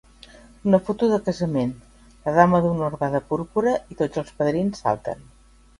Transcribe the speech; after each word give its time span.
Una 0.69 0.79
foto 0.87 1.09
de 1.11 1.19
casament, 1.27 1.75
la 2.29 2.33
dama 2.41 2.63
d'honor 2.65 2.99
va 3.05 3.13
de 3.19 3.25
púrpura 3.33 3.79
i 3.97 4.03
tots 4.03 4.25
els 4.25 4.37
padrins 4.43 4.85
salten. 4.87 5.29